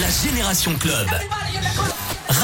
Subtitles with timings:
[0.00, 1.08] La Génération Club.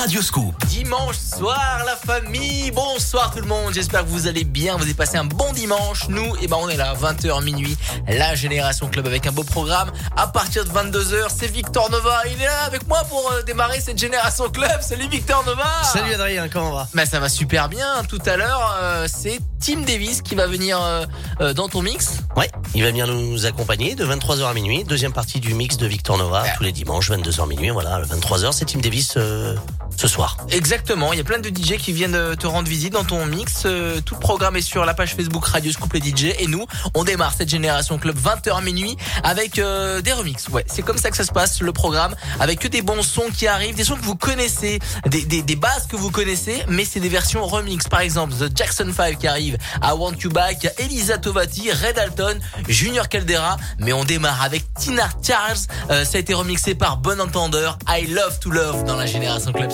[0.01, 0.55] Radio Scoop.
[0.65, 2.71] Dimanche soir, la famille.
[2.71, 3.75] Bonsoir tout le monde.
[3.75, 4.79] J'espère que vous allez bien.
[4.79, 6.09] Vous avez passé un bon dimanche.
[6.09, 7.77] Nous, eh ben, on est là, 20h minuit.
[8.09, 9.93] La Génération Club avec un beau programme.
[10.17, 12.23] À partir de 22h, c'est Victor Nova.
[12.35, 14.81] Il est là avec moi pour euh, démarrer cette Génération Club.
[14.81, 15.69] Salut Victor Nova.
[15.85, 16.89] Salut Adrien, comment on va?
[16.95, 18.03] Bah, ça va super bien.
[18.09, 21.05] Tout à l'heure, euh, c'est Tim Davis qui va venir euh,
[21.41, 22.21] euh, dans ton mix.
[22.35, 24.85] Ouais, il va bien nous accompagner de 23h à minuit.
[24.85, 27.69] Deuxième partie du mix de Victor Nova, tous les dimanches, 22h minuit.
[27.69, 29.55] Voilà, 23h, c'est Tim Davis euh,
[30.01, 30.39] ce soir.
[30.51, 33.27] Exactement, il y a plein de DJ qui viennent euh, te rendre visite dans ton
[33.27, 33.65] mix.
[33.67, 36.35] Euh, Tout le programme est sur la page Facebook Radio Scoop DJ.
[36.39, 40.49] Et nous, on démarre cette génération club 20h minuit avec euh, des remixes.
[40.49, 43.29] Ouais, c'est comme ça que ça se passe le programme, avec que des bons sons
[43.37, 46.87] qui arrivent, des sons que vous connaissez, des, des, des bases que vous connaissez, mais
[46.87, 47.87] c'est des versions remix.
[47.87, 52.39] Par exemple, The Jackson 5 qui arrive, I Want You Back, Elisa Tovati, Red Alton,
[52.69, 53.59] Junior Caldera.
[53.79, 55.59] Mais on démarre avec Tina Charles.
[55.89, 57.79] Ça a été remixé par Bon Entendeur.
[57.87, 59.71] I Love to Love dans la génération club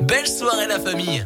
[0.00, 1.24] Belle soirée la famille.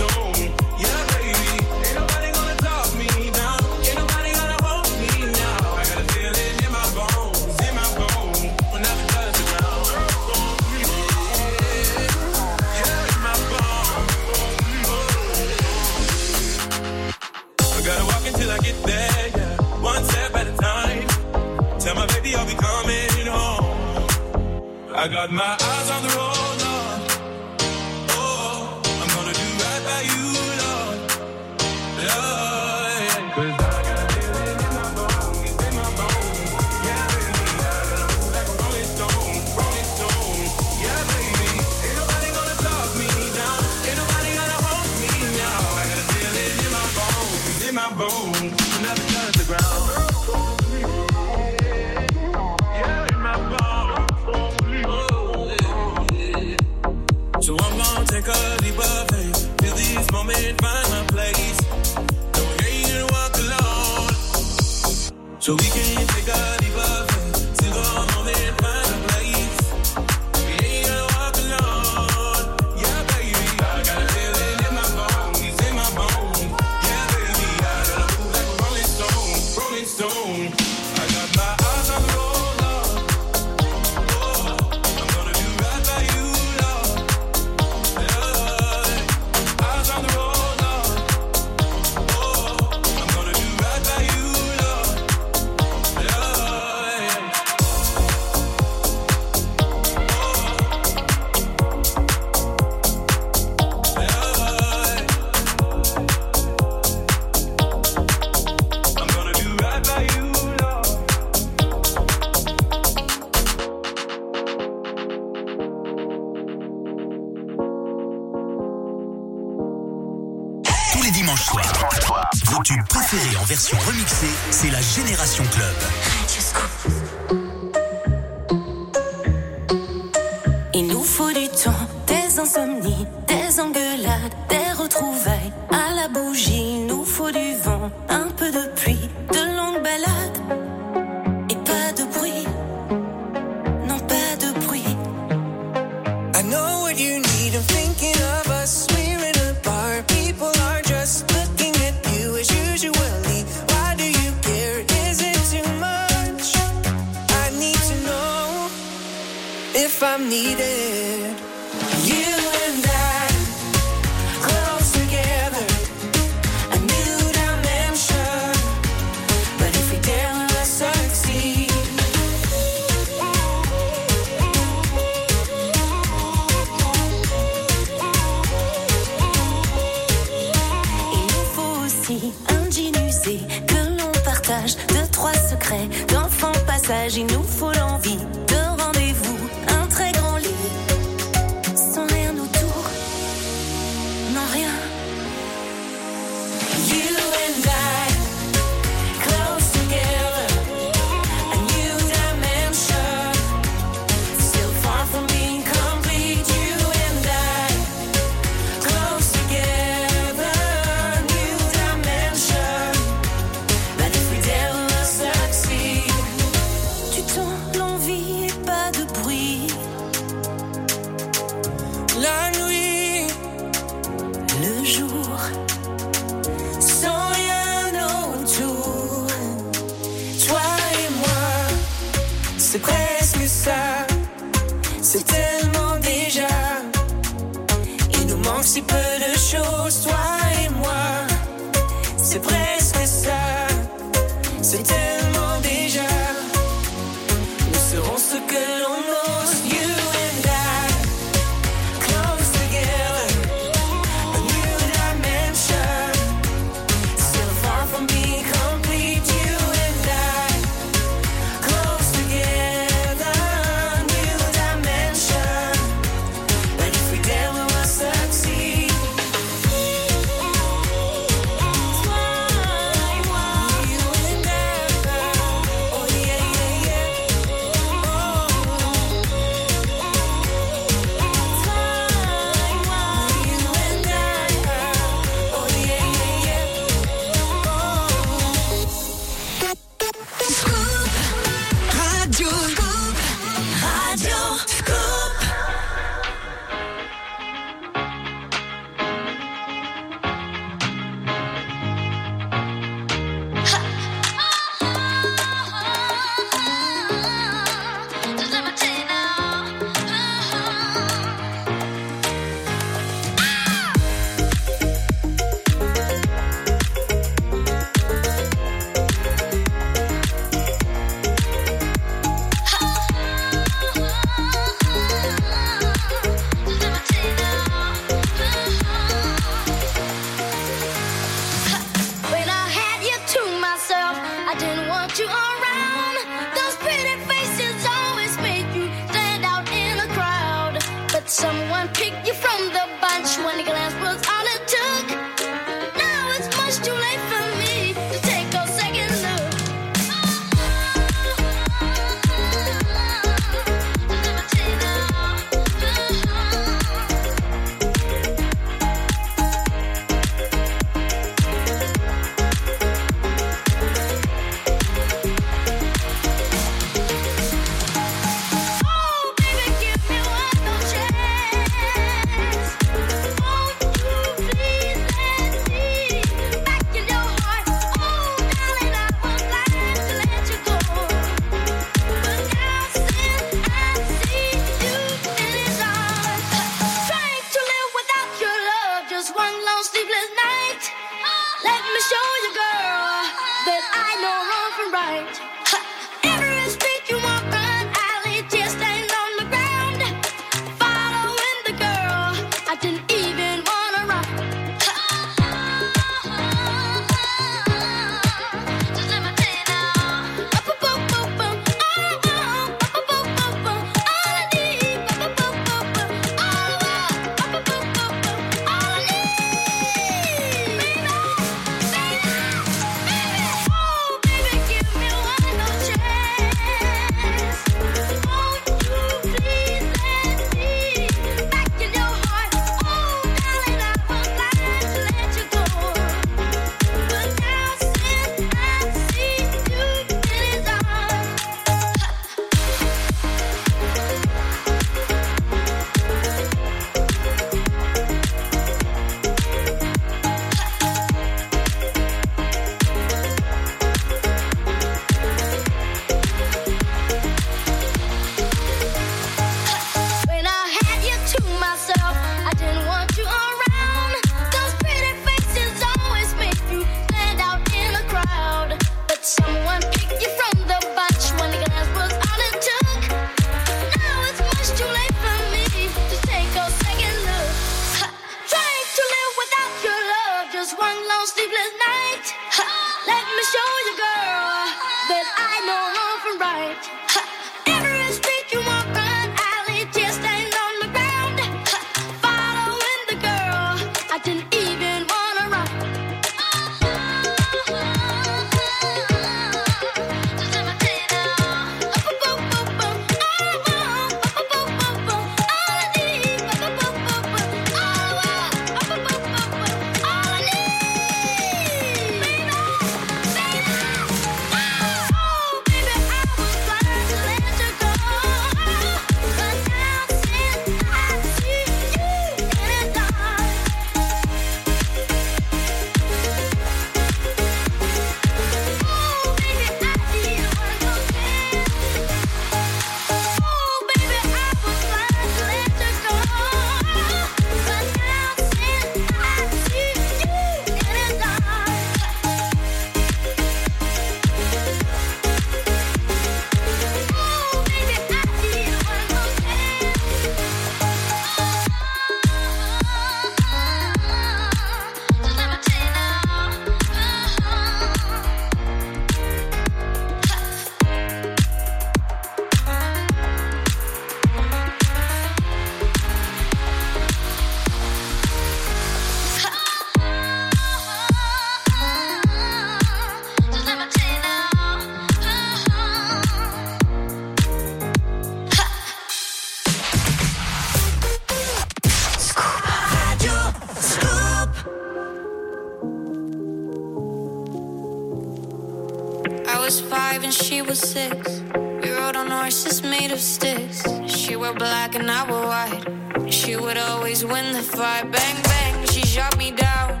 [595.02, 596.32] I wore white.
[596.32, 598.10] She would always win the fight.
[598.10, 600.00] Bang, bang, she shot me down.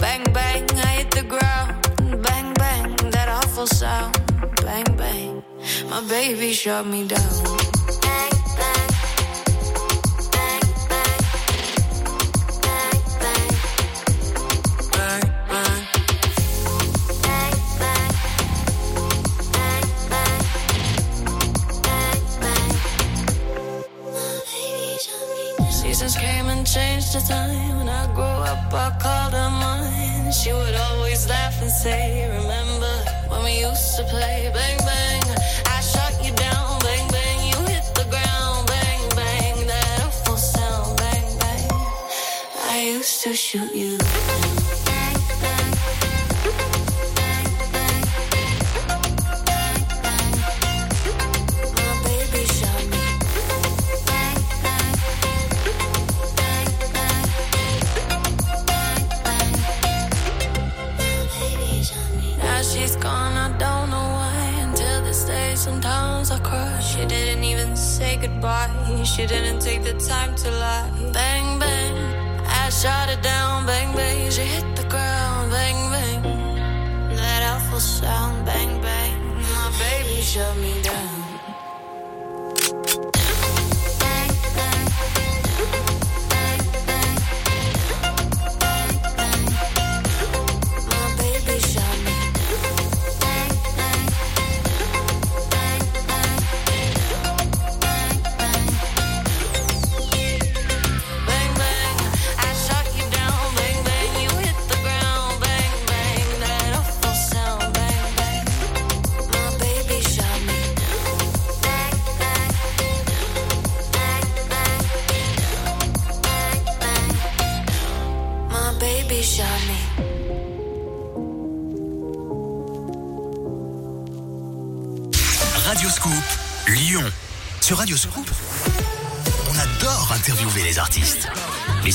[0.00, 1.70] Bang, bang, I hit the ground.
[2.22, 4.14] Bang, bang, that awful sound.
[4.62, 5.42] Bang, bang,
[5.90, 7.35] my baby shot me down.
[68.46, 70.90] She didn't take the time to lie.
[71.12, 71.94] Bang, bang,
[72.46, 73.64] I shot it down.
[73.64, 75.50] Bang, bang, she hit the ground.
[75.50, 76.22] Bang, bang,
[77.16, 78.44] that awful sound.
[78.44, 79.14] Bang, bang,
[79.54, 80.85] my baby shut me down.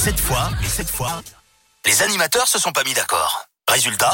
[0.04, 1.22] Cette fois, mais cette fois,
[1.86, 3.46] les animateurs se sont pas mis d'accord.
[3.68, 4.12] Résultat,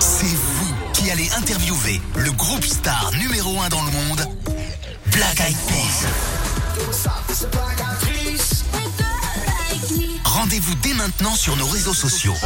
[0.00, 4.26] c'est vous qui allez interviewer le groupe star numéro 1 dans le monde,
[5.06, 6.06] Black Eyed Peas.
[10.26, 12.36] Rendez-vous dès maintenant sur nos réseaux sociaux.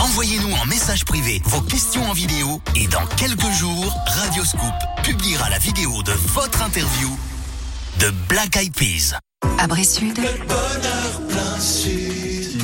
[0.00, 5.50] Envoyez-nous en message privé vos questions en vidéo et dans quelques jours, Radio Scoop publiera
[5.50, 7.14] la vidéo de votre interview
[7.98, 9.18] de Black Eyed Peas.
[9.58, 10.18] Abri Sud,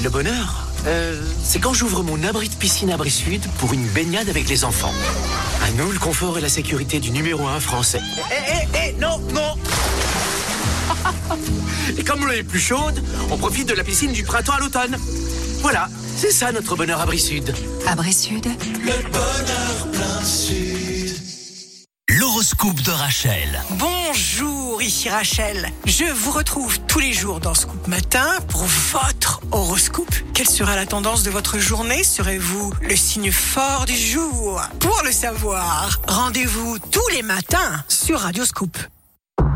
[0.02, 4.28] Le bonheur, euh, c'est quand j'ouvre mon abri de piscine Abri Sud pour une baignade
[4.28, 4.92] avec les enfants.
[5.64, 8.00] À nous, le confort et la sécurité du numéro un français.
[8.30, 9.54] Eh, eh, eh, non, non
[11.98, 14.96] Et comme l'eau est plus chaude, on profite de la piscine du printemps à l'automne.
[15.62, 17.54] Voilà, c'est ça notre bonheur Abri Sud.
[17.86, 18.46] Abri Sud,
[22.16, 23.60] L'horoscope de Rachel.
[23.70, 25.68] Bonjour, ici Rachel.
[25.84, 30.14] Je vous retrouve tous les jours dans Scoop Matin pour votre horoscope.
[30.32, 32.04] Quelle sera la tendance de votre journée?
[32.04, 34.62] Serez-vous le signe fort du jour?
[34.78, 38.78] Pour le savoir, rendez-vous tous les matins sur Radio Scoop.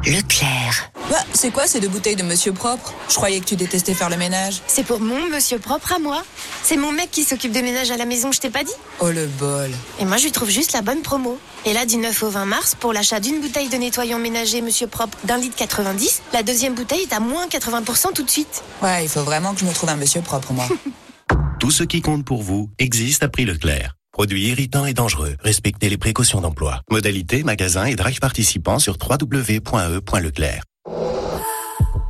[0.07, 0.91] Leclerc.
[1.11, 2.95] Bah, c'est quoi ces deux bouteilles de Monsieur Propre?
[3.09, 4.63] Je croyais que tu détestais faire le ménage.
[4.67, 6.23] C'est pour mon monsieur propre à moi.
[6.63, 8.73] C'est mon mec qui s'occupe de ménage à la maison, je t'ai pas dit?
[9.01, 9.71] Oh le bol.
[10.01, 11.39] Et moi, je lui trouve juste la bonne promo.
[11.67, 14.87] Et là, du 9 au 20 mars, pour l'achat d'une bouteille de nettoyant ménager Monsieur
[14.87, 18.63] Propre d'un litre 90, la deuxième bouteille est à moins 80% tout de suite.
[18.83, 20.69] Ouais, il faut vraiment que je me trouve un Monsieur Propre, moi.
[21.61, 23.98] Tout ce qui compte pour vous existe à prix Leclerc.
[24.19, 25.37] Produits irritants et dangereux.
[25.45, 26.81] Respectez les précautions d'emploi.
[26.91, 30.65] Modalité, magasin et drive participants sur www.e.leclerc.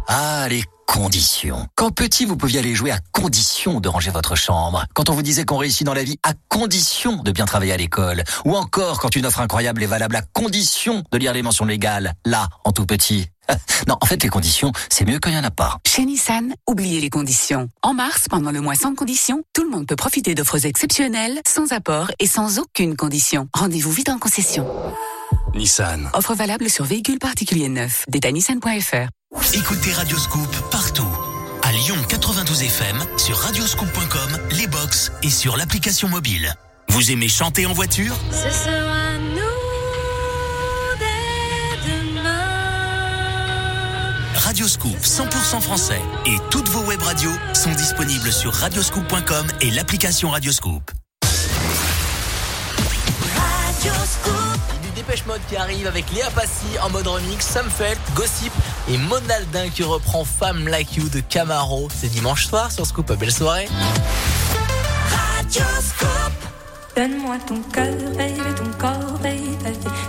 [0.08, 0.48] Ah,
[0.88, 1.66] conditions.
[1.76, 4.86] Quand petit, vous pouviez aller jouer à condition de ranger votre chambre.
[4.94, 7.76] Quand on vous disait qu'on réussit dans la vie à condition de bien travailler à
[7.76, 8.24] l'école.
[8.46, 12.14] Ou encore quand une offre incroyable est valable à condition de lire les mentions légales.
[12.24, 13.26] Là, en tout petit.
[13.86, 15.78] Non, en fait, les conditions, c'est mieux quand il n'y en a pas.
[15.86, 17.68] Chez Nissan, oubliez les conditions.
[17.82, 21.72] En mars, pendant le mois sans conditions, tout le monde peut profiter d'offres exceptionnelles, sans
[21.72, 23.48] apport et sans aucune condition.
[23.54, 24.66] Rendez-vous vite en concession.
[25.54, 26.10] Nissan.
[26.12, 28.04] Offre valable sur véhicules particuliers neufs.
[28.08, 29.08] Détail nissan.fr.
[29.52, 31.06] Écoutez Radio Scoop partout.
[31.62, 36.54] À Lyon 92 FM, sur radioscoop.com, les box et sur l'application mobile.
[36.88, 38.14] Vous aimez chanter en voiture?
[38.30, 39.40] Ce sera nous
[40.98, 42.30] dès demain.
[44.34, 50.30] Radio Scoop 100% français et toutes vos web radios sont disponibles sur radioscoop.com et l'application
[50.30, 50.90] Radioscoop.
[55.08, 58.52] Dépêche Mode qui arrive avec Léa Passy en mode remix, Sumfelt, Gossip
[58.90, 61.88] et Monaldin qui reprend Femme Like You de Camaro.
[61.94, 63.12] C'est dimanche soir sur Scoop.
[63.18, 63.68] Belle soirée.
[66.96, 69.56] Donne-moi ton cœur, baby, ton corps, baby.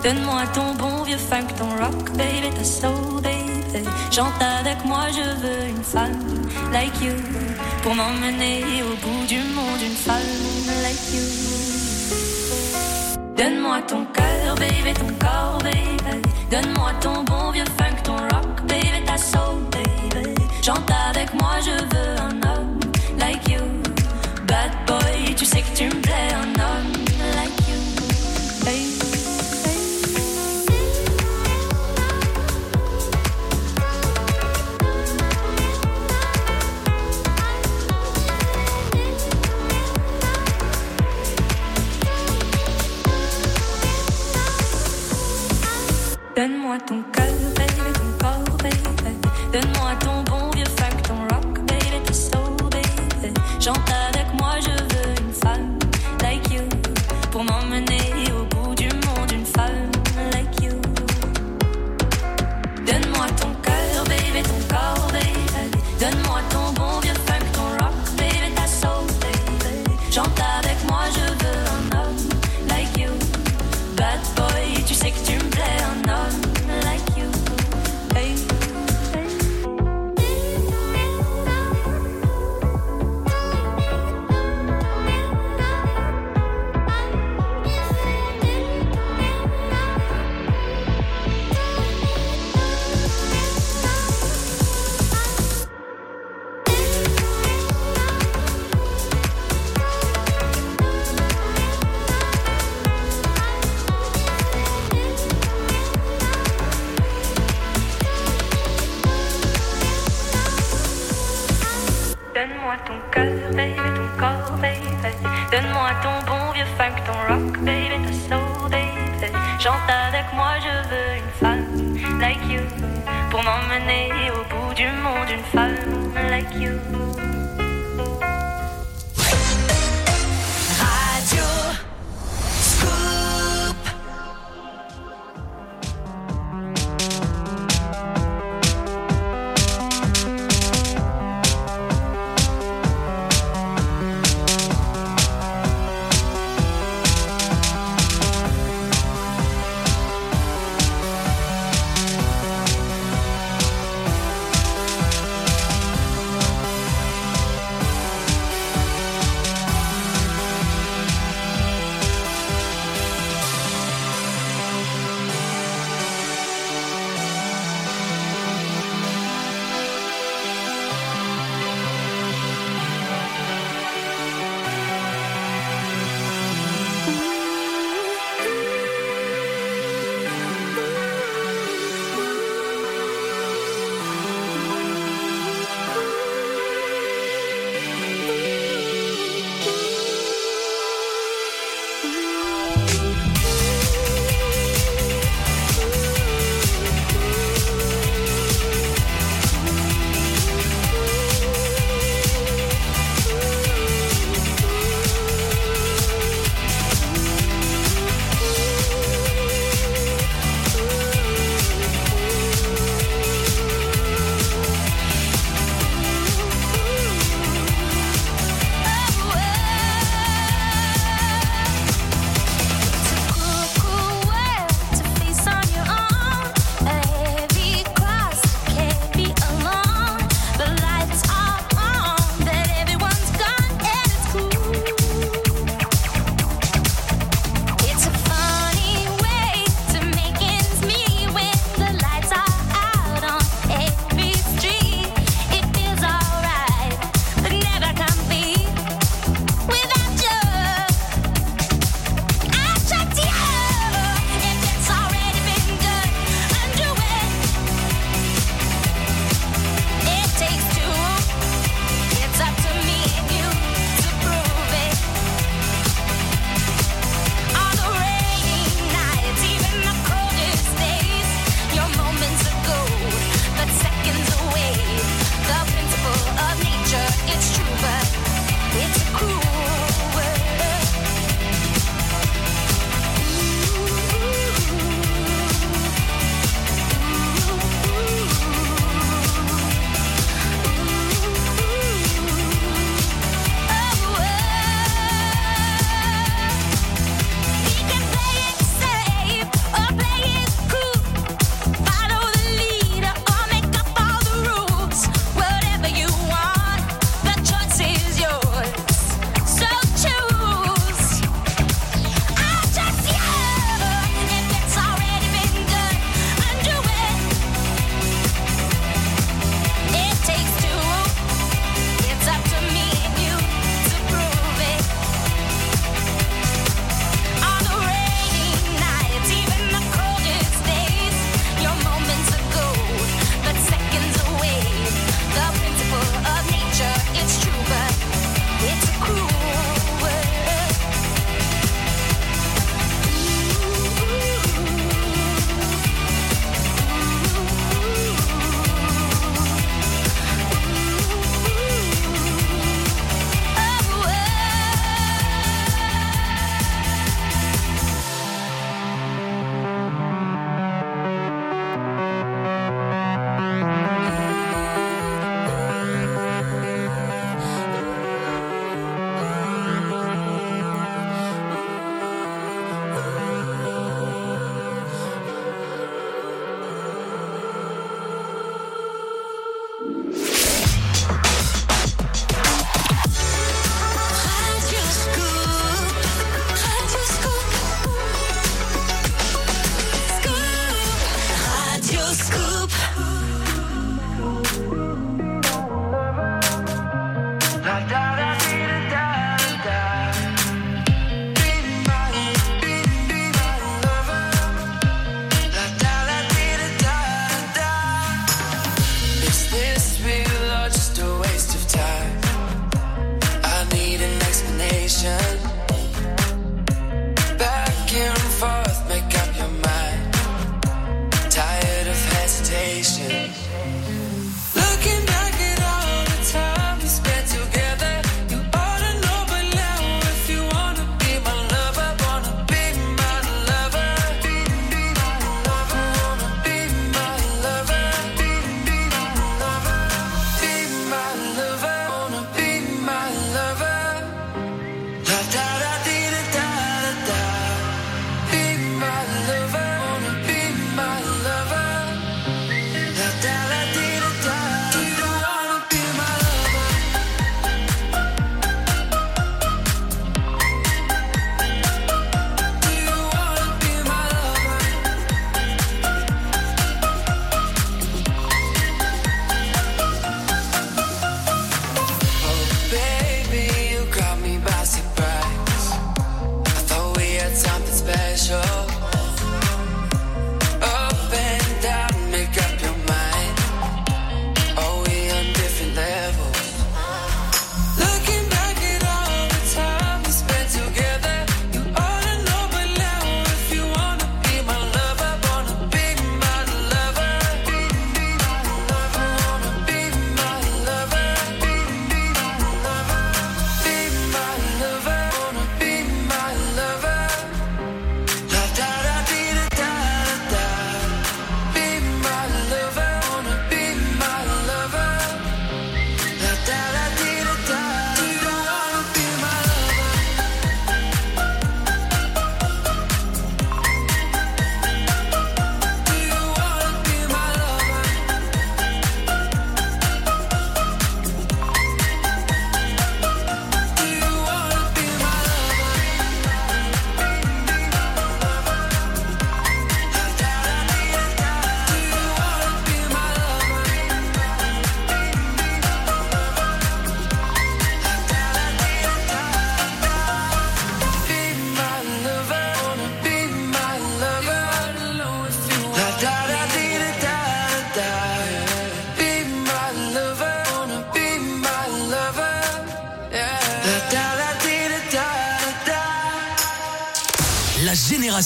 [0.03, 3.85] Donne-moi ton bon vieux funk, ton rock, baby, ta soul, baby.
[4.11, 6.19] Chante avec moi, je veux une femme
[6.73, 7.13] like you.
[7.83, 10.15] Pour m'emmener au bout du monde, une femme
[10.81, 11.59] like you.
[13.37, 16.21] Donne-moi ton cœur, baby, ton corps, baby.
[16.49, 18.48] Donne-moi ton bon vieux funk, ton rock,
[20.61, 22.79] Chante avec moi, je veux un homme
[23.17, 23.63] like you.
[24.45, 26.93] Bad boy, tu sais que tu me plais, un homme
[27.35, 27.75] like you.
[46.35, 47.01] Donne-moi ton
[49.51, 53.33] Donne-moi ton bon vieux funk, ton rock, baby, ta soul, baby.
[53.59, 53.98] Chante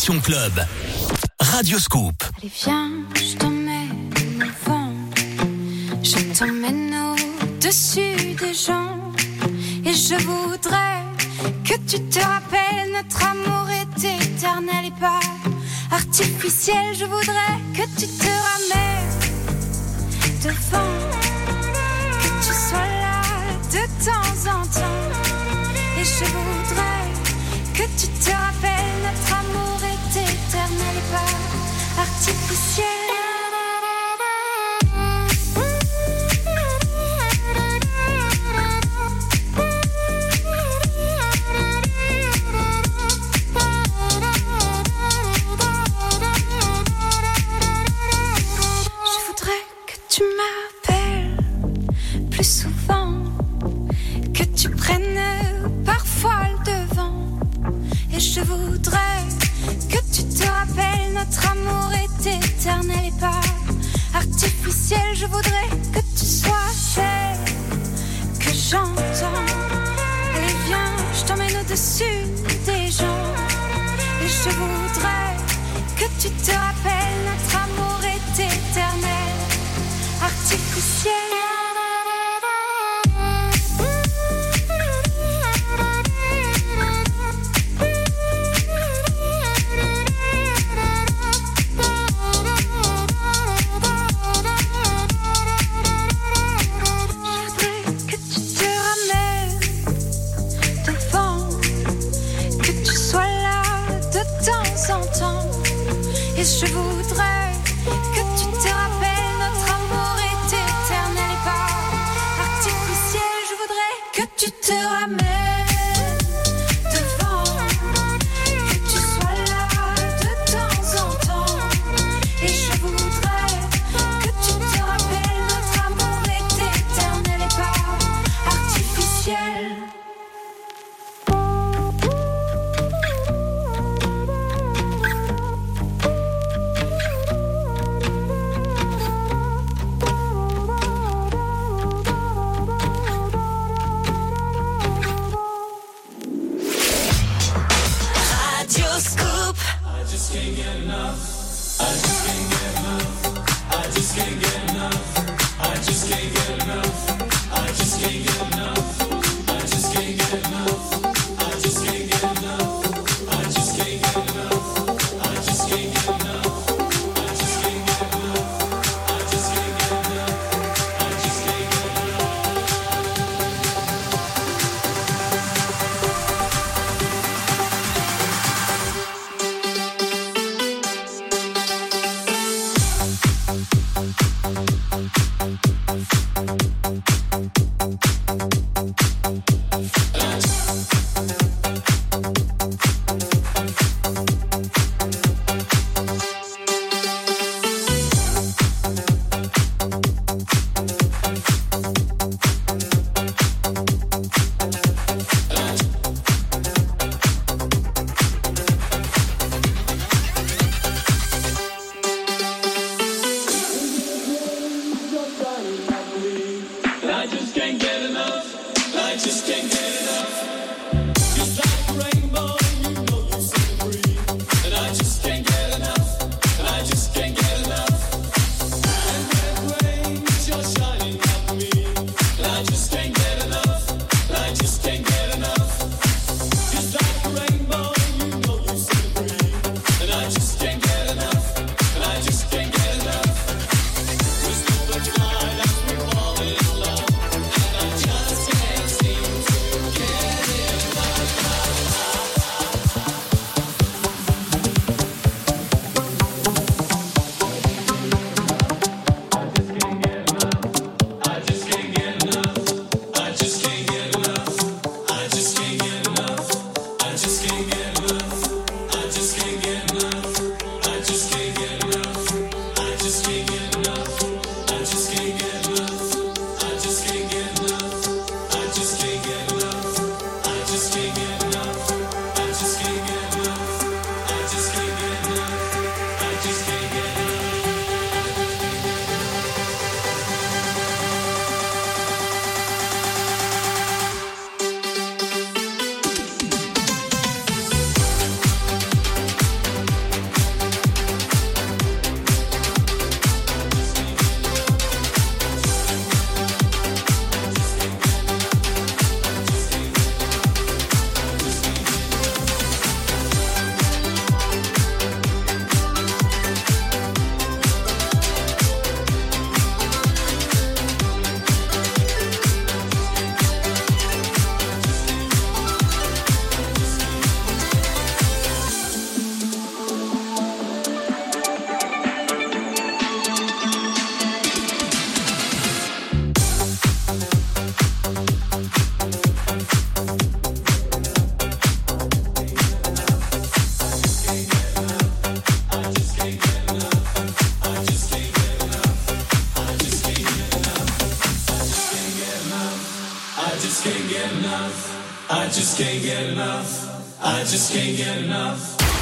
[0.04, 0.52] Club.
[1.40, 4.10] Radioscope Allez, viens, je t'emmène
[4.42, 4.92] au vent.
[6.04, 8.98] Je t'emmène au-dessus des gens.
[9.86, 11.04] Et je voudrais
[11.64, 15.22] que tu te rappelles, notre amour est éternel et pas
[15.90, 16.94] artificiel.
[17.00, 17.53] Je voudrais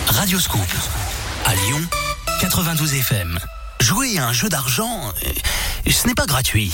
[0.08, 0.62] Radio Scoop.
[1.46, 1.82] À Lyon,
[2.40, 3.38] 92 FM.
[3.82, 6.74] Jouer à un jeu d'argent, euh, ce n'est pas gratuit.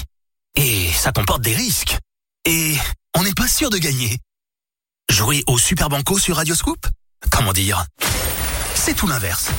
[0.56, 1.98] Et ça comporte des risques.
[2.46, 2.76] Et
[3.16, 4.20] on n'est pas sûr de gagner.
[5.10, 6.86] Jouer au Super Banco sur Radio Scoop
[7.32, 7.84] Comment dire?
[8.88, 9.50] C'est tout l'inverse.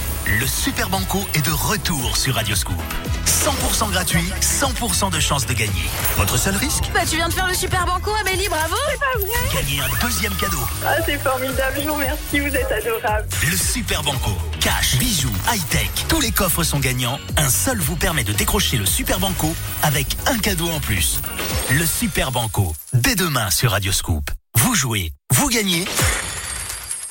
[0.40, 2.80] Le Super Banco est de retour sur Radio Scoop.
[3.26, 5.84] 100% gratuit, 100% de chance de gagner.
[6.16, 9.18] Votre seul risque Bah tu viens de faire le super banco Amélie, bravo C'est pas
[9.18, 10.66] vrai Gagner un deuxième cadeau.
[10.82, 13.28] Ah c'est formidable, je vous remercie, vous êtes adorable.
[13.50, 14.30] Le Super Banco.
[14.60, 17.20] Cash, bijoux, high-tech, tous les coffres sont gagnants.
[17.36, 21.20] Un seul vous permet de décrocher le Super Banco avec un cadeau en plus.
[21.70, 22.74] Le Super Banco.
[22.94, 24.30] Dès demain sur Radio Scoop.
[24.54, 25.84] Vous jouez, vous gagnez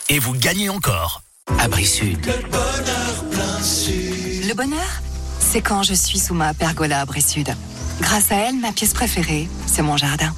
[0.10, 1.22] et vous gagnez encore.
[1.60, 2.26] Abri Sud.
[2.26, 4.48] Le bonheur plein sud.
[4.48, 5.02] Le bonheur,
[5.40, 7.50] c'est quand je suis sous ma pergola à Brie-Sud.
[8.02, 10.34] Grâce à elle, ma pièce préférée, c'est mon jardin.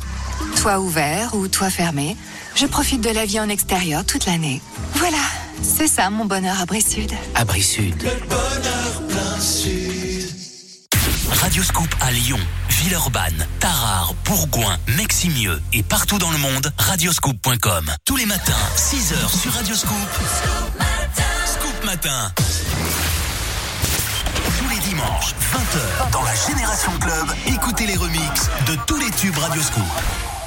[0.62, 2.16] Toit ouvert ou toit fermé,
[2.56, 4.62] je profite de la vie en extérieur toute l'année.
[4.96, 5.18] Voilà,
[5.62, 7.12] c'est ça mon bonheur à Brie-Sud.
[7.36, 8.02] Abri Sud.
[8.02, 10.30] Le bonheur plein sud.
[11.32, 12.40] Radio Scoop à Lyon,
[12.70, 17.92] Villeurbanne, Tarare, Bourgoin, Meximieux et partout dans le monde, radioscoop.com.
[18.06, 19.96] Tous les matins, 6h sur Radio Scoop.
[19.96, 20.99] Scoop
[21.92, 21.98] Tous
[24.70, 29.60] les dimanches, 20h, dans la Génération Club, écoutez les remixes de tous les tubes Radio
[29.60, 30.39] Scoop.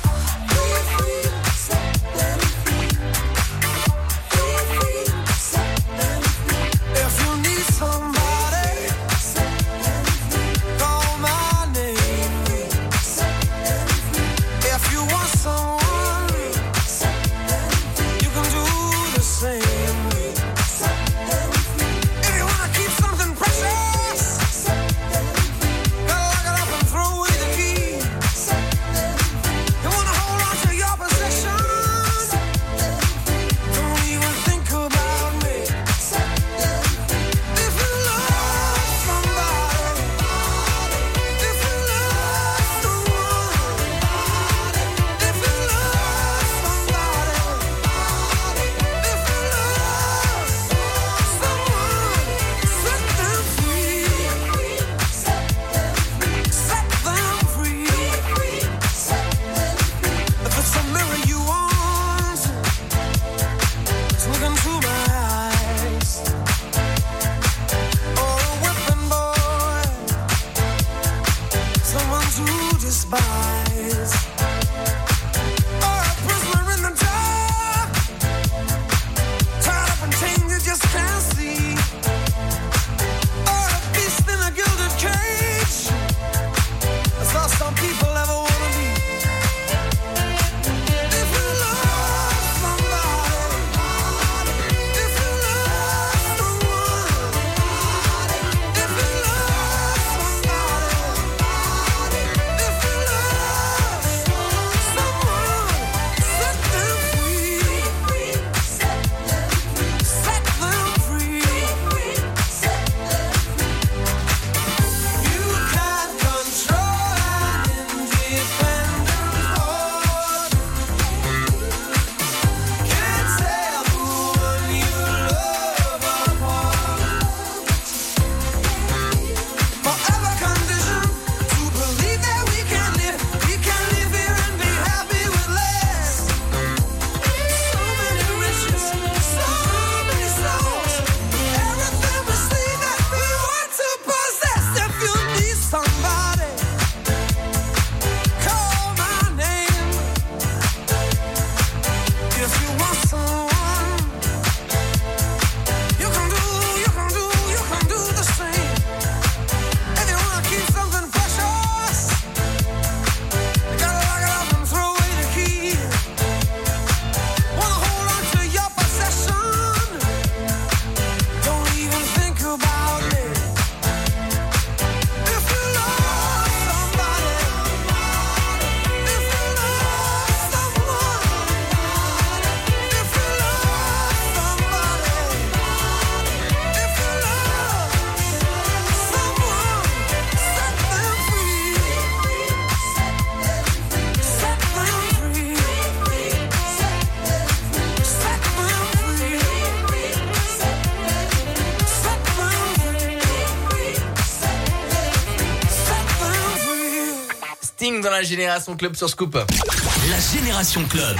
[208.22, 209.34] La Génération Club sur Scoop.
[209.34, 211.16] La Génération Club.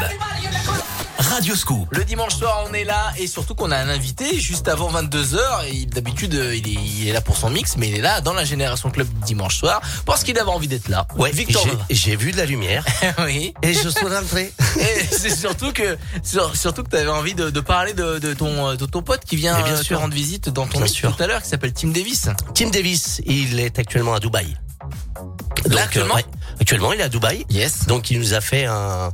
[1.18, 1.88] Radio Scoop.
[1.90, 5.36] Le dimanche soir, on est là et surtout qu'on a un invité juste avant 22h.
[5.72, 8.20] Et d'habitude, euh, il est, il est là pour son mix, mais il est là
[8.20, 11.09] dans la Génération Club dimanche soir parce qu'il avait envie d'être là.
[11.16, 11.66] Ouais, Victor.
[11.90, 12.84] j'ai- vu de la lumière.
[13.24, 13.53] oui.
[13.62, 14.53] Et je suis rentré.
[14.78, 18.32] Et c'est surtout que sur- surtout que tu avais envie de, de parler de, de
[18.32, 19.98] ton euh, de ton pote qui vient bien euh, te sûr.
[19.98, 21.16] rendre visite dans ton Bien mix sûr.
[21.16, 22.28] tout à l'heure qui s'appelle Tim Davis.
[22.55, 24.57] Tim Davis, il est actuellement à Dubaï.
[25.66, 26.24] Donc, actuellement ouais,
[26.73, 27.45] actuellement, il est à Dubaï.
[27.51, 27.87] Yes.
[27.87, 29.11] Donc, il nous a fait un,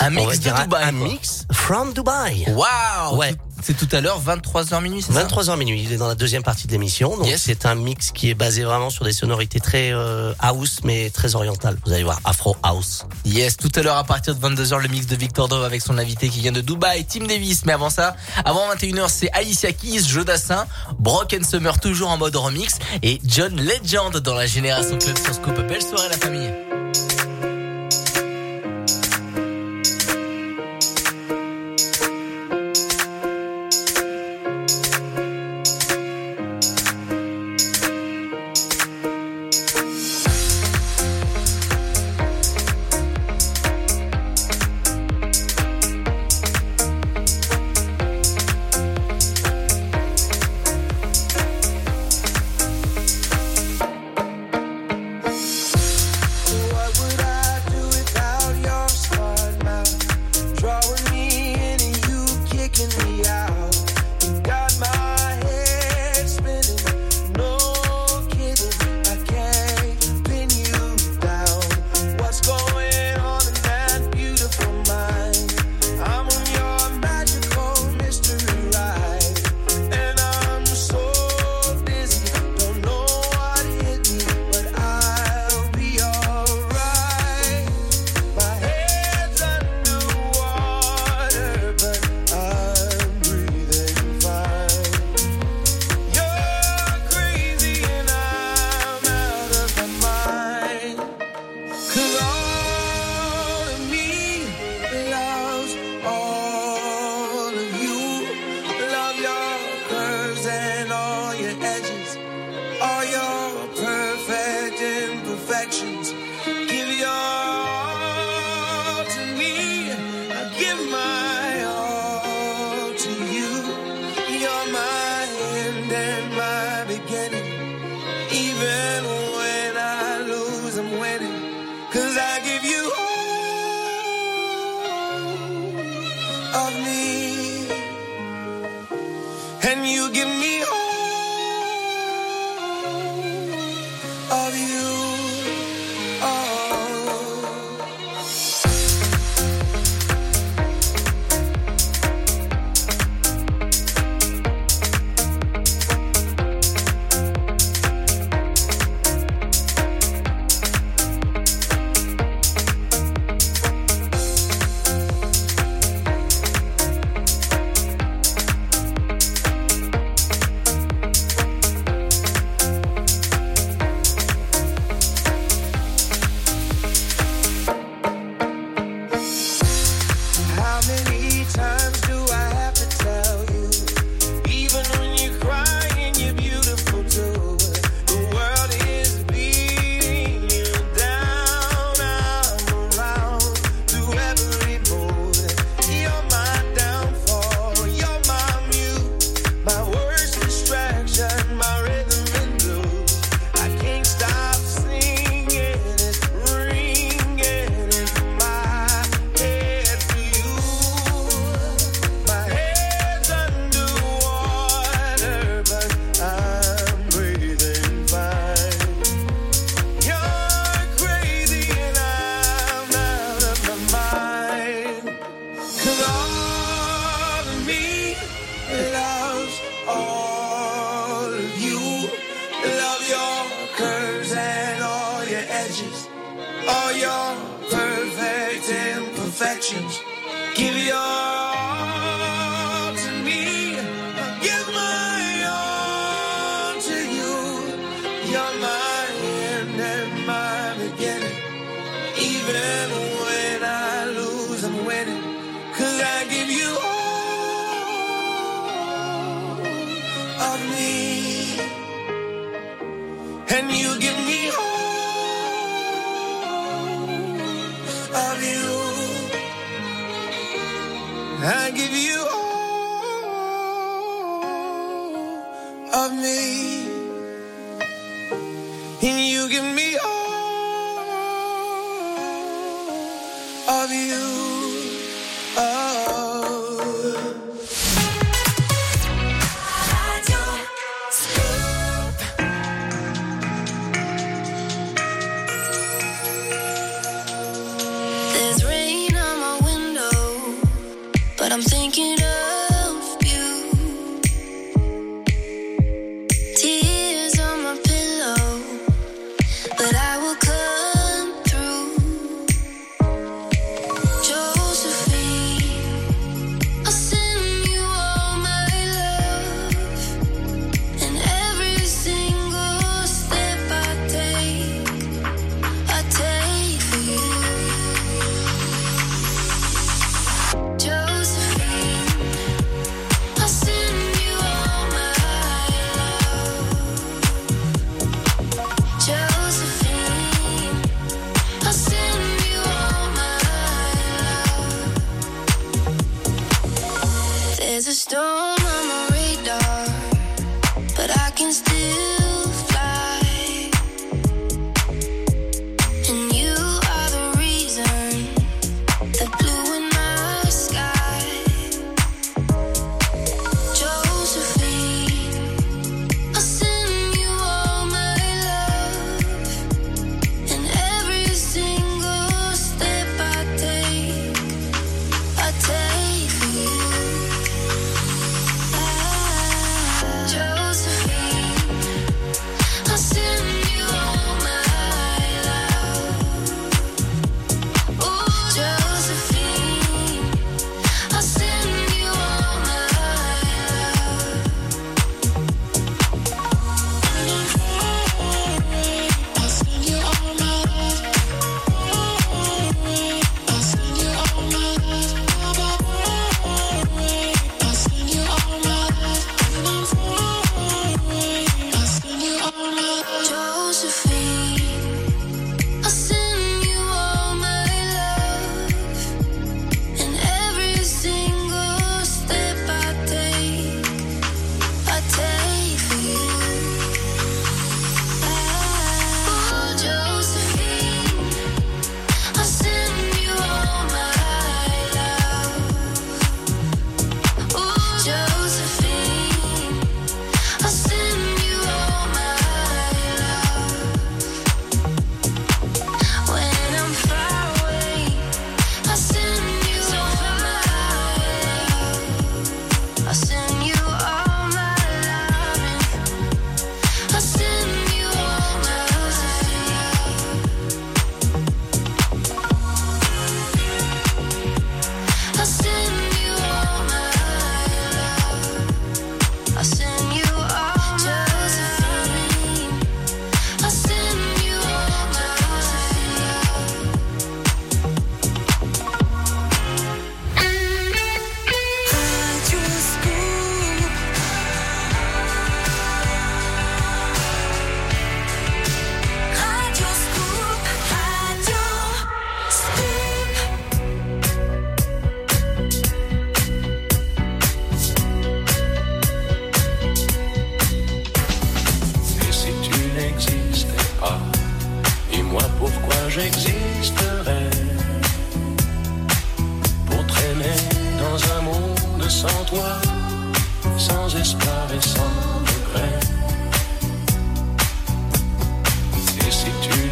[0.00, 1.08] Un mix de Dubaï, un quoi.
[1.08, 2.46] mix from Dubaï.
[2.48, 3.34] Waouh Ouais.
[3.62, 6.42] C'est tout à l'heure 23h minuit, c'est ça 23h minuit, il est dans la deuxième
[6.42, 7.14] partie de l'émission.
[7.18, 7.42] Donc Yes.
[7.42, 11.34] c'est un mix qui est basé vraiment sur des sonorités très euh, house mais très
[11.34, 11.76] orientales.
[11.84, 13.04] Vous allez voir Afro House.
[13.26, 15.98] Yes, tout à l'heure à partir de 22h le mix de Victor Dove avec son
[15.98, 17.66] invité qui vient de Dubaï, Tim Davis.
[17.66, 20.64] Mais avant ça, avant 21h, c'est Alicia Keys, Jodassin,
[20.98, 25.60] Broken Summer toujours en mode remix et John Legend dans la Génération Club sur Scoop.
[25.68, 26.50] Belle soirée la famille.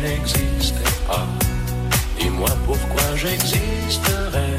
[0.09, 1.27] n'existait pas.
[2.19, 4.57] Dis-moi pourquoi j'existerais.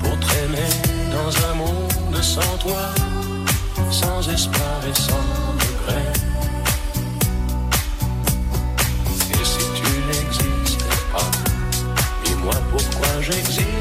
[0.00, 0.72] Pour traîner
[1.16, 2.84] dans un monde sans toi,
[3.90, 5.26] sans espoir et sans
[5.62, 6.12] regret.
[9.32, 11.30] Et si tu n'existais pas,
[12.24, 13.73] dis-moi pourquoi j'existe.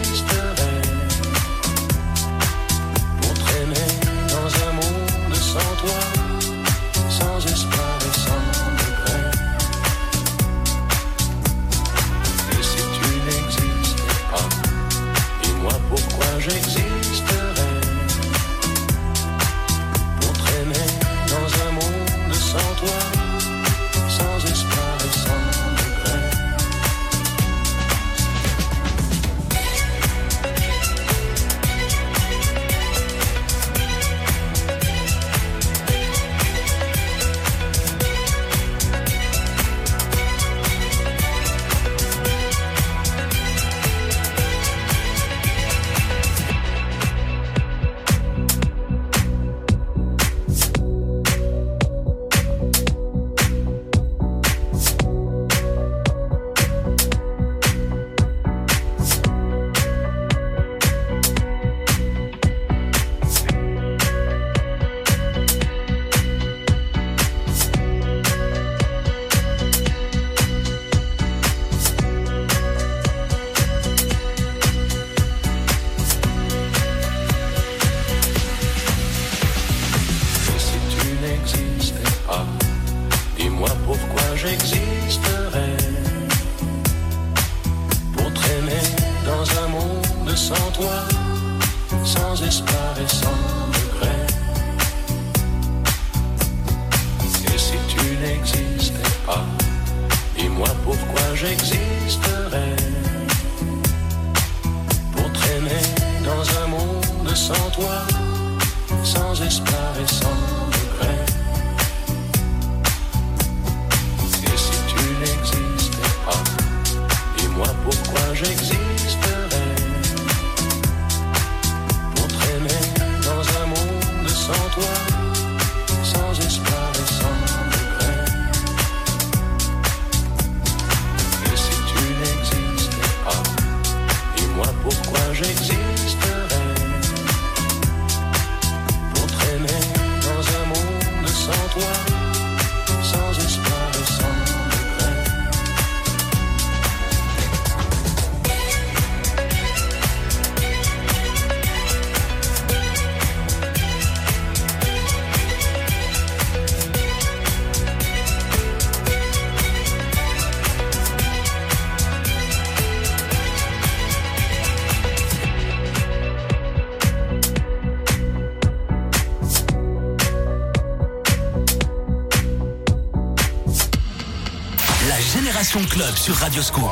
[176.16, 176.84] Sur Radio Scoop.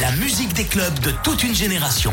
[0.00, 2.12] La musique des clubs de toute une génération.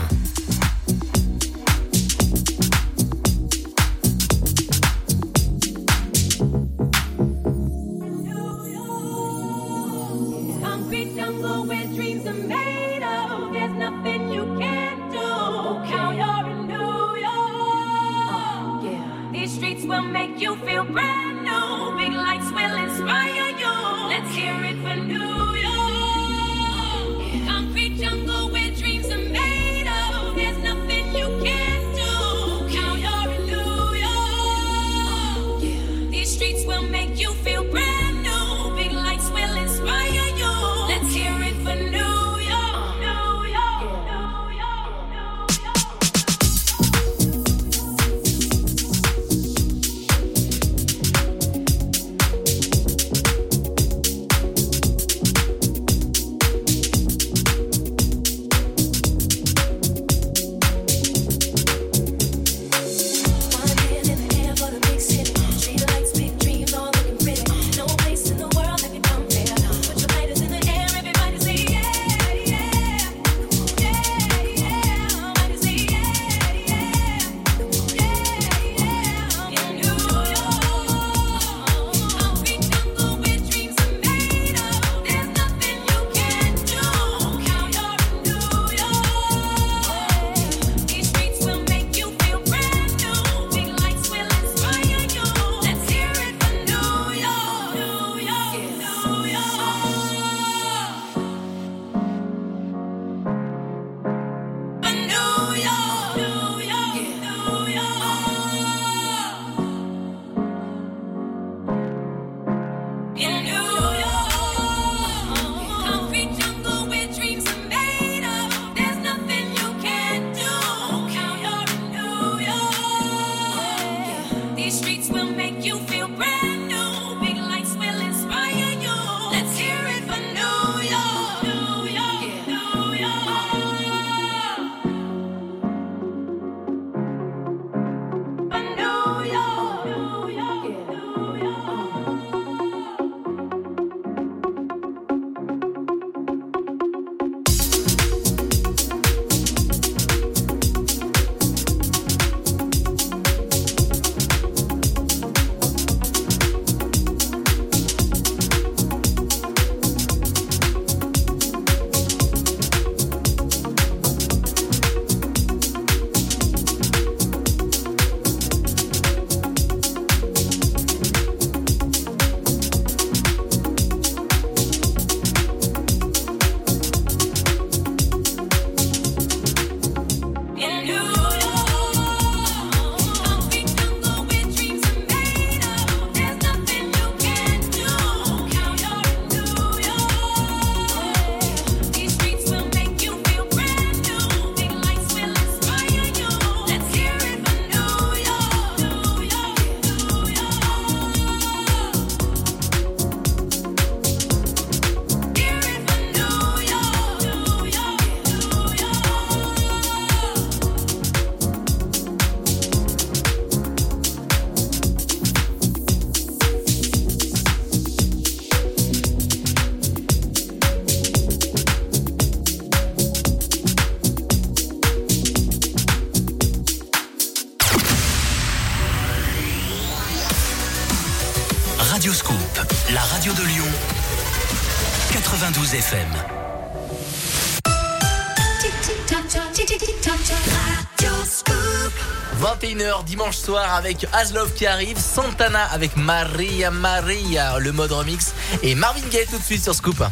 [243.06, 249.08] dimanche soir avec Aslov qui arrive, Santana avec Maria Maria, le mode remix, et Marvin
[249.12, 250.04] Gaye tout de suite sur Scoop.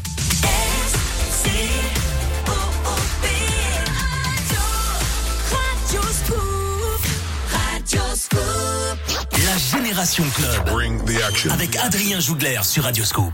[9.45, 10.70] La Génération Club
[11.51, 13.34] avec Adrien Jougler sur Radio Scoop.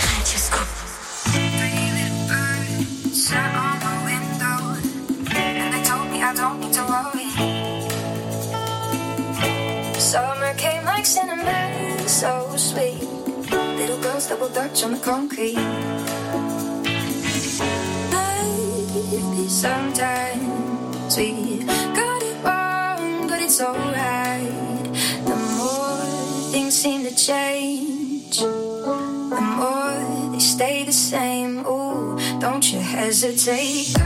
[33.45, 34.00] take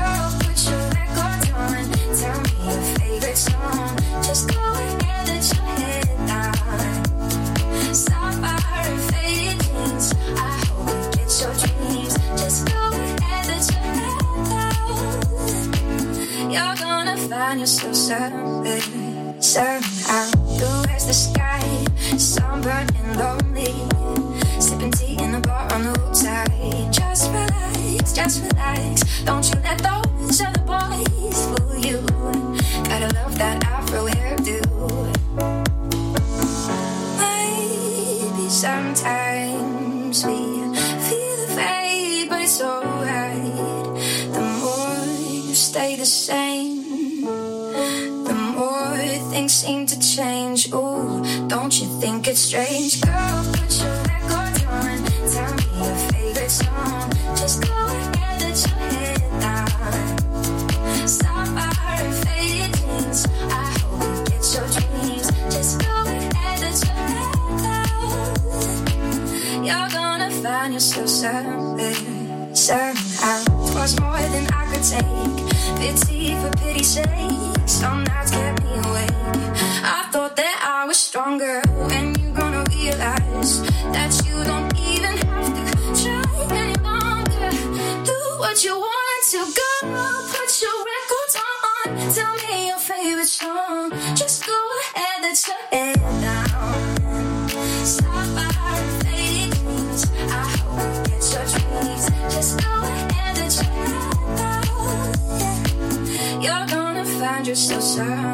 [107.55, 108.24] so sad.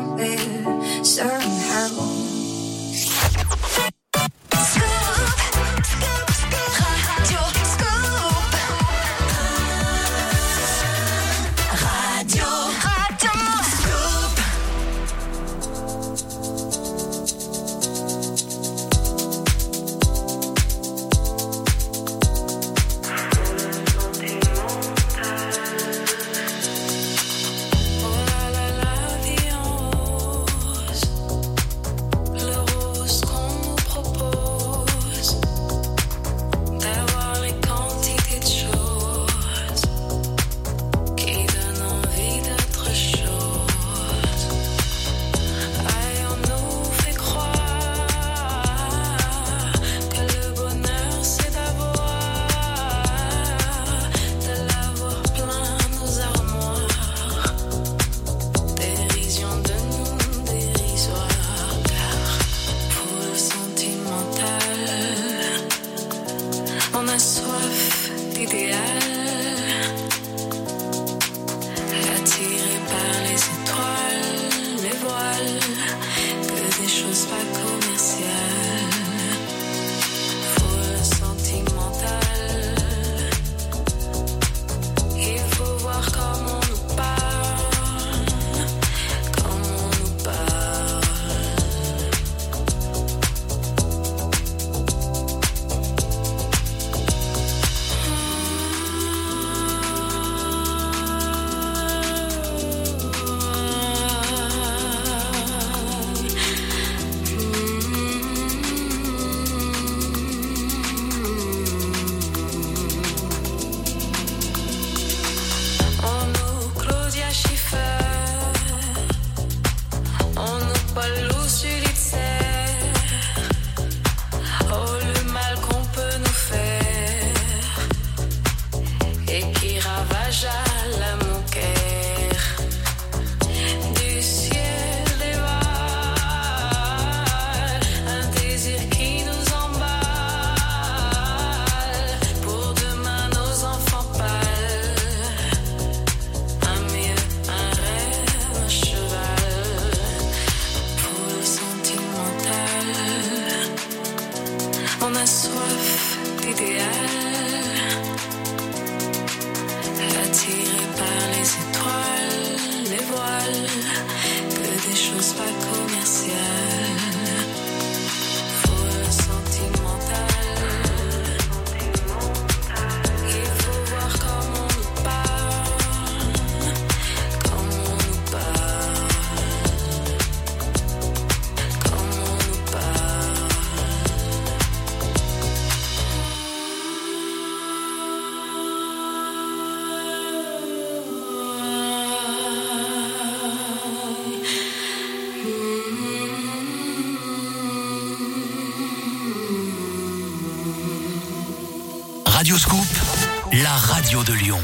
[203.82, 204.62] Radio de Lyon.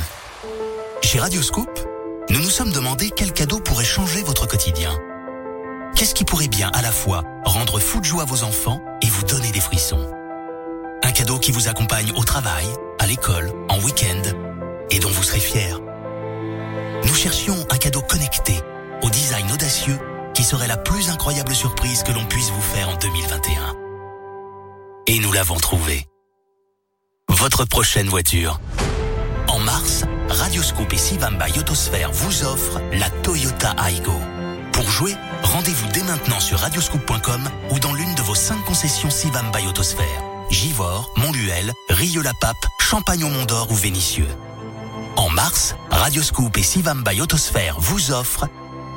[1.02, 1.70] Chez Radio Scoop,
[2.30, 4.96] nous nous sommes demandé quel cadeau pourrait changer votre quotidien.
[5.96, 9.24] Qu'est-ce qui pourrait bien à la fois rendre fou de joie vos enfants et vous
[9.24, 10.08] donner des frissons?
[11.04, 12.68] Un cadeau qui vous accompagne au travail,
[13.00, 14.22] à l'école, en week-end
[14.92, 15.80] et dont vous serez fier.
[17.04, 18.54] Nous cherchions un cadeau connecté,
[19.02, 20.00] au design audacieux,
[20.36, 23.76] qui serait la plus incroyable surprise que l'on puisse vous faire en 2021.
[25.08, 26.06] Et nous l'avons trouvé.
[27.30, 28.60] Votre prochaine voiture.
[29.48, 34.14] En mars, Radioscope et Sivamba Yotosphère vous offrent la Toyota Aygo.
[34.72, 39.60] Pour jouer, rendez-vous dès maintenant sur radioscoop.com ou dans l'une de vos cinq concessions Sivamba
[39.60, 40.24] Yotosphère.
[40.50, 44.30] Givors, Montluel, Rieux-la-Pape, Champagne-au-Mont-d'Or ou Vénissieux.
[45.16, 48.48] En mars, Radioscoop et Sivamba Yotosphère vous offrent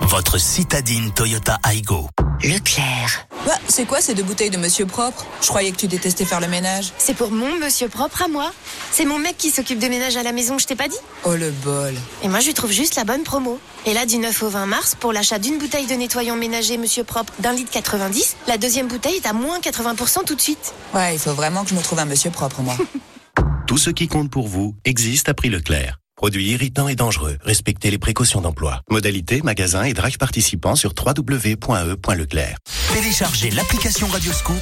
[0.01, 2.09] votre citadine Toyota Aygo.
[2.42, 3.26] Leclerc.
[3.46, 5.26] Bah, c'est quoi ces deux bouteilles de Monsieur Propre?
[5.42, 6.90] Je croyais que tu détestais faire le ménage.
[6.96, 8.50] C'est pour mon monsieur propre à moi.
[8.92, 10.96] C'est mon mec qui s'occupe de ménage à la maison, je t'ai pas dit?
[11.24, 11.94] Oh le bol.
[12.22, 13.58] Et moi, je lui trouve juste la bonne promo.
[13.84, 17.04] Et là, du 9 au 20 mars, pour l'achat d'une bouteille de nettoyant ménager Monsieur
[17.04, 20.72] Propre d'un litre 90, la deuxième bouteille est à moins 80% tout de suite.
[20.94, 22.76] Ouais, il faut vraiment que je me trouve un Monsieur Propre, moi.
[23.66, 25.98] Tout ce qui compte pour vous existe à prix Leclerc.
[26.20, 27.38] Produits irritants et dangereux.
[27.40, 28.82] Respectez les précautions d'emploi.
[28.90, 32.59] Modalité, magasin et drive participants sur www.e.leclerc.
[32.92, 34.60] Téléchargez l'application Radioscoop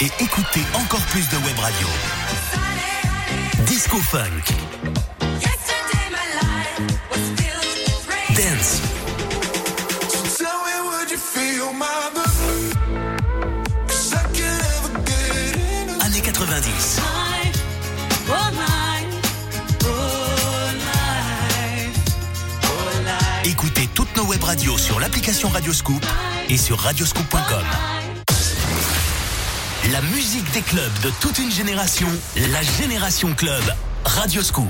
[0.00, 1.88] et écoutez encore plus de web radio.
[3.66, 4.54] Disco Funk.
[24.50, 26.04] Radios sur l'application Radioscoop
[26.48, 27.64] et sur radioscoop.com.
[29.92, 33.62] La musique des clubs de toute une génération, la Génération Club,
[34.04, 34.66] Radioscoop.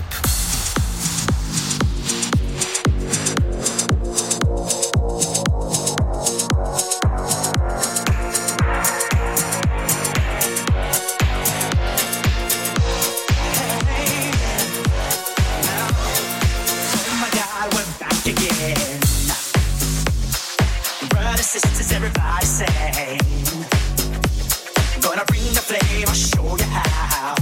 [25.71, 27.35] Flame, I'll show you how.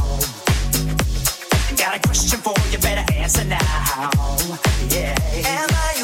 [1.77, 4.11] Got a question for you, better answer now.
[4.91, 5.17] Yeah.
[5.47, 5.98] Am I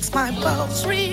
[0.00, 1.09] makes my pulse react.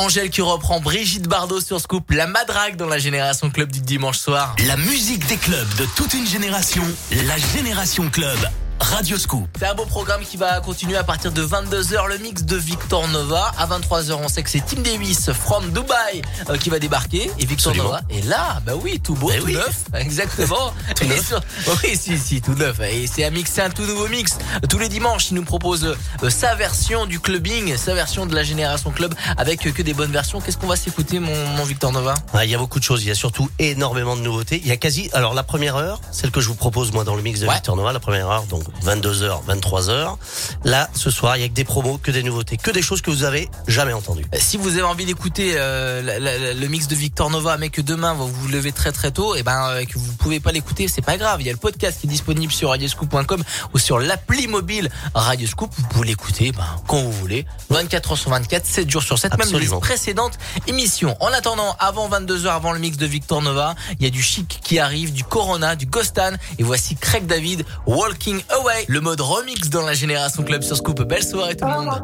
[0.00, 4.18] Angèle qui reprend Brigitte Bardot sur Scoop, la madrague dans la génération club du dimanche
[4.18, 4.56] soir.
[4.66, 6.82] La musique des clubs de toute une génération,
[7.26, 8.38] la Génération Club.
[8.80, 9.46] Radio Scoop.
[9.58, 13.06] C'est un beau programme qui va continuer à partir de 22h, le mix de Victor
[13.08, 13.52] Nova.
[13.58, 17.30] À 23h, on sait que c'est Tim Davis from Dubaï euh, qui va débarquer.
[17.38, 17.84] Et Victor Absolument.
[17.84, 18.60] Nova est là.
[18.64, 19.52] Bah oui, tout beau, Bah tout oui.
[19.54, 19.84] neuf.
[19.94, 20.72] Exactement.
[20.96, 21.26] Tout neuf.
[21.26, 21.40] sur-
[21.84, 22.80] Oui, si, si, tout neuf.
[22.80, 24.38] Et c'est un mix, c'est un tout nouveau mix.
[24.68, 25.84] Tous les dimanches, il nous propose
[26.22, 29.94] euh, sa version du clubbing, sa version de la génération club avec euh, que des
[29.94, 30.40] bonnes versions.
[30.40, 32.14] Qu'est-ce qu'on va s'écouter, mon, mon Victor Nova?
[32.34, 33.02] Ouais, il y a beaucoup de choses.
[33.04, 34.58] Il y a surtout énormément de nouveautés.
[34.62, 37.14] Il y a quasi, alors la première heure, celle que je vous propose moi dans
[37.14, 37.54] le mix de Ouais.
[37.54, 40.16] Victor Nova, la première heure, donc 22h, 23h.
[40.64, 43.02] Là, ce soir, il y a que des promos, que des nouveautés, que des choses
[43.02, 44.26] que vous avez jamais entendues.
[44.34, 47.56] Euh, Si vous avez envie d'écouter euh, la- la- la- le mix de Victor Nova,
[47.56, 50.40] mais que demain vous vous levez très très tôt, et ben euh, que vous pouvez
[50.40, 51.40] pas l'écouter, c'est pas grave.
[51.40, 53.42] Il y a le podcast qui est disponible sur radioscoop.com
[53.74, 55.70] ou sur l'appli mobile Radioscoop.
[55.76, 59.36] Vous pouvez l'écouter ben, quand vous voulez, 24 heures sur 24, 7 jours sur 7,
[59.38, 61.16] même les précédentes émissions.
[61.20, 64.22] En attendant, avant 22 h avant le mix de Victor Nova, il y a du
[64.22, 69.20] chic qui arrive, du Corona, du Ghostan, et voici Craig David, Walking Away, le mode
[69.20, 71.02] remix dans la génération club sur Scoop.
[71.02, 72.02] Belle soirée tout le monde.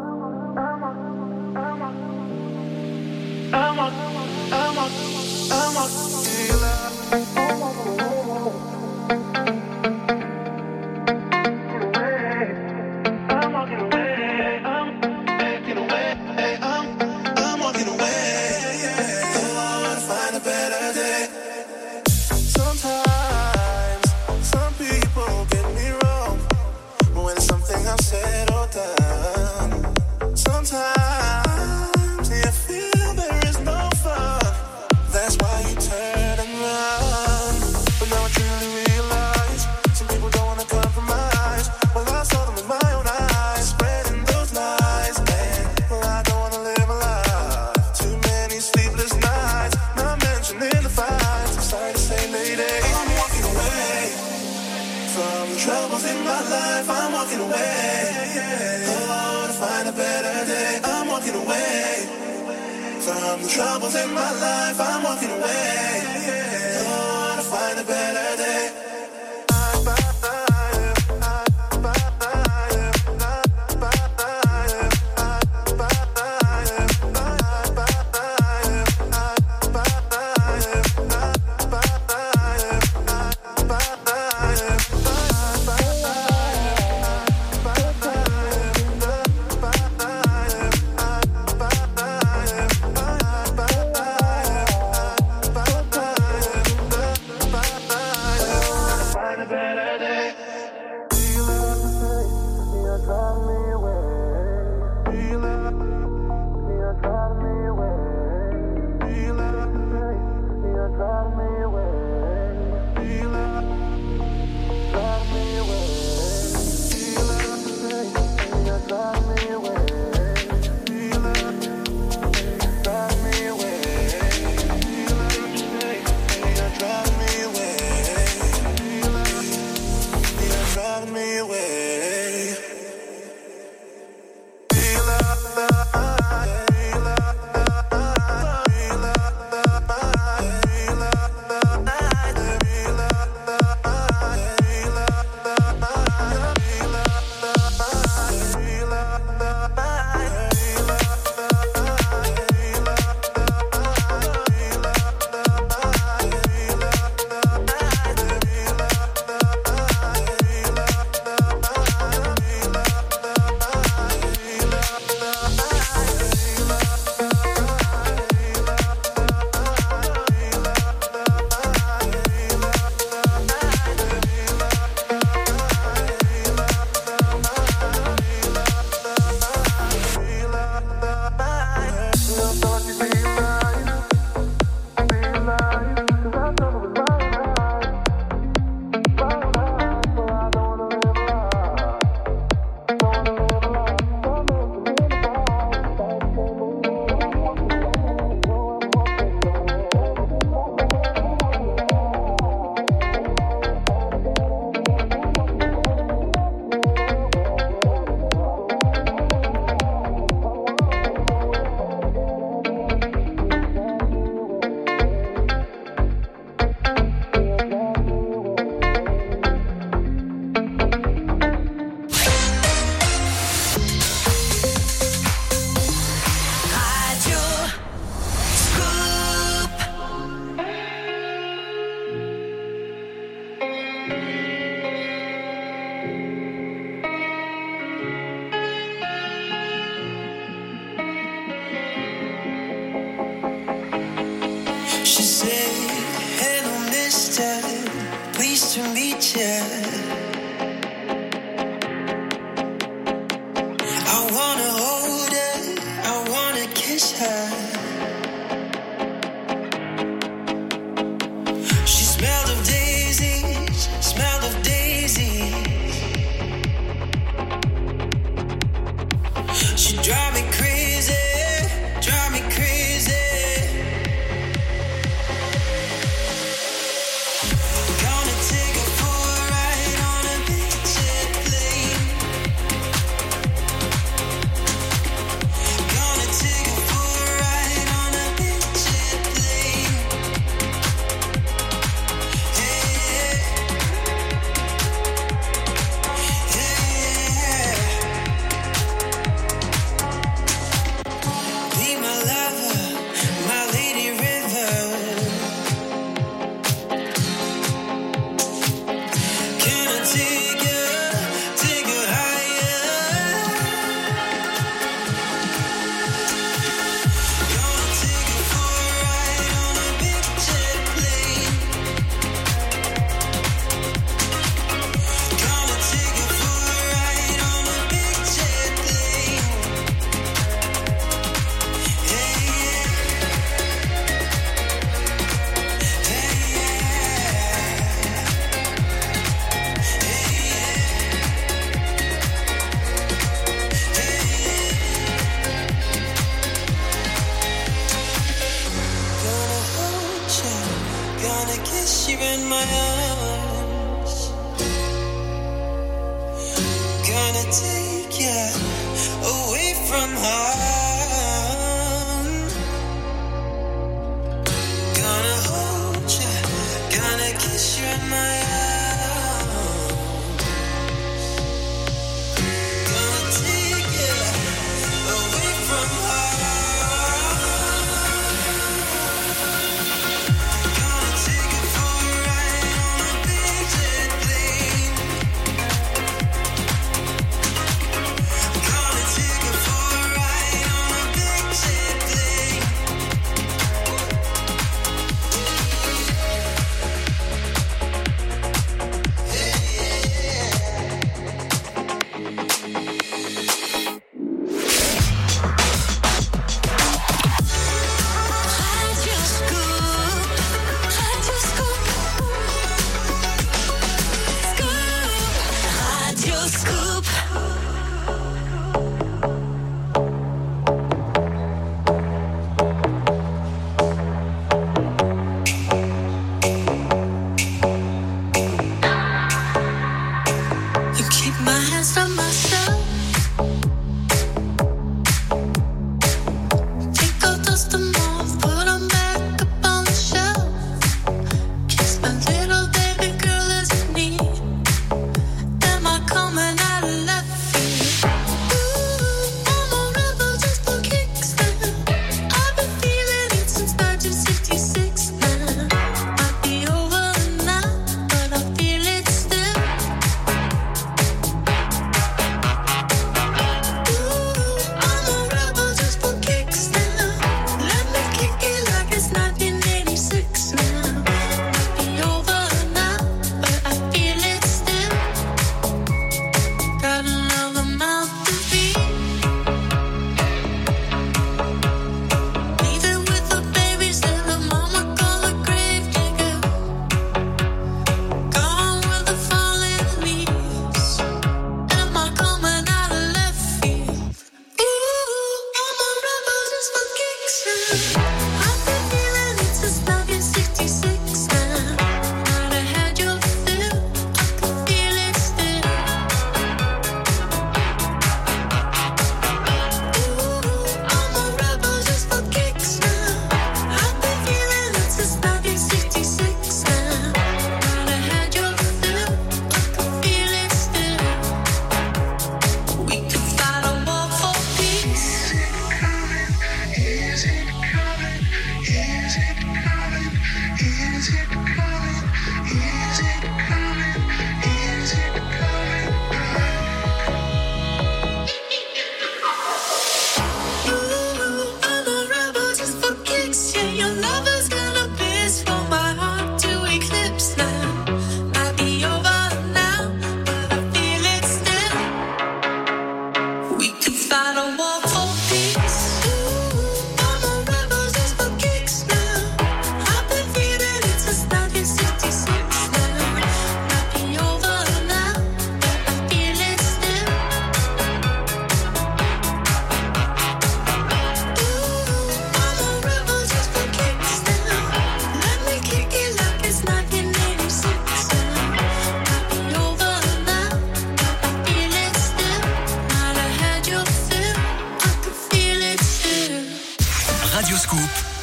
[63.57, 64.79] Troubles in my life.
[64.79, 66.03] I'm walking away.
[67.37, 68.46] To find a better day.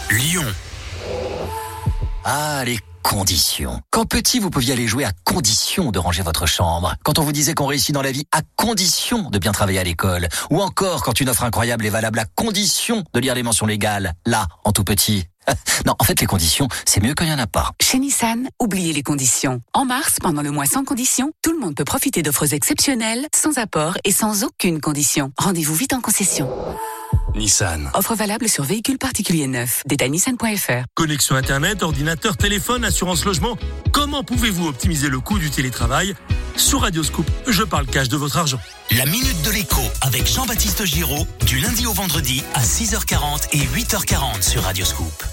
[0.09, 0.45] Lyon.
[2.23, 3.81] Ah, les conditions.
[3.91, 6.95] Quand petit, vous pouviez aller jouer à condition de ranger votre chambre.
[7.03, 9.83] Quand on vous disait qu'on réussit dans la vie à condition de bien travailler à
[9.83, 10.27] l'école.
[10.49, 14.13] Ou encore quand une offre incroyable est valable à condition de lire les mentions légales.
[14.25, 15.25] Là, en tout petit.
[15.85, 17.71] Non, en fait, les conditions, c'est mieux quand il n'y en a pas.
[17.81, 19.61] Chez Nissan, oubliez les conditions.
[19.73, 23.57] En mars, pendant le mois sans conditions, tout le monde peut profiter d'offres exceptionnelles, sans
[23.57, 25.33] apport et sans aucune condition.
[25.37, 26.49] Rendez-vous vite en concession.
[27.35, 27.89] Nissan.
[27.93, 29.83] Offre valable sur véhicules particuliers neufs.
[29.85, 30.85] Détail nissan.fr.
[30.93, 33.57] Connexion Internet, ordinateur, téléphone, assurance logement.
[33.91, 36.15] Comment pouvez-vous optimiser le coût du télétravail?
[36.55, 38.59] Sur Radioscoop, je parle cash de votre argent.
[38.91, 44.41] La Minute de l'écho avec Jean-Baptiste Giraud, du lundi au vendredi à 6h40 et 8h40
[44.41, 45.32] sur Radioscoop.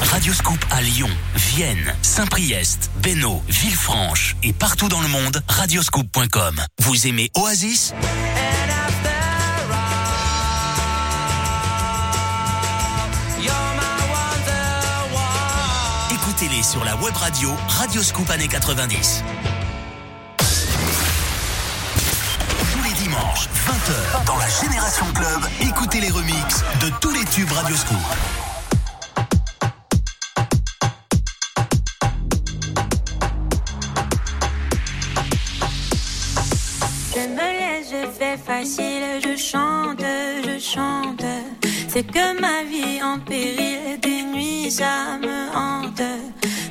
[0.00, 6.60] Radioscoop à Lyon, Vienne, Saint-Priest, Bénaud, Villefranche et partout dans le monde, radioscoop.com.
[6.80, 7.92] Vous aimez Oasis?
[16.10, 19.22] Écoutez-les sur la web radio Radioscoop années 90.
[22.72, 27.50] Tous les dimanches, 20h, dans la Génération Club, écoutez les remixes de tous les tubes
[27.50, 27.98] Radioscoop.
[37.92, 40.04] Je fais facile, je chante,
[40.46, 41.24] je chante.
[41.88, 46.02] C'est que ma vie en péril, des nuits ça me hante.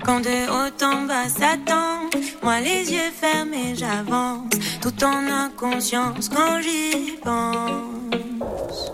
[0.03, 2.09] Quand de haut en bas s'attend,
[2.41, 8.91] moi les yeux fermés j'avance, tout en inconscience quand j'y pense.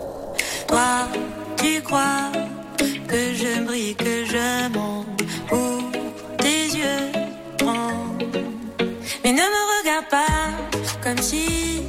[0.68, 1.08] Toi,
[1.56, 2.30] tu crois
[3.08, 5.82] que je brille, que je monte pour
[6.38, 7.10] tes yeux
[7.58, 8.18] grands.
[9.24, 10.26] Mais ne me regarde pas
[11.02, 11.88] comme si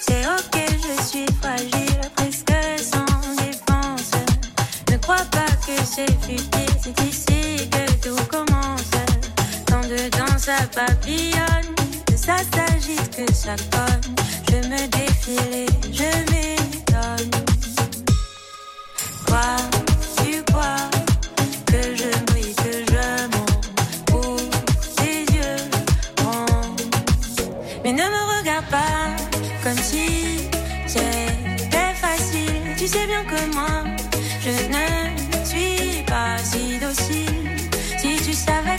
[0.00, 4.12] C'est ok, je suis fragile, presque sans défense.
[4.90, 8.90] Ne crois pas que c'est futile, c'est ici que tout commence.
[9.68, 11.74] Quand dedans ça papillonne,
[12.06, 14.14] que ça s'agite, que ça cogne.
[14.50, 17.30] Je me défile et je m'étonne.
[19.26, 19.56] Quoi,
[20.24, 20.97] tu crois?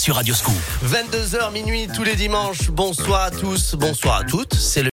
[0.00, 0.54] sur Radioscoop.
[0.86, 2.70] 22h minuit tous les dimanches.
[2.70, 4.54] Bonsoir à tous, bonsoir à toutes.
[4.54, 4.88] C'est le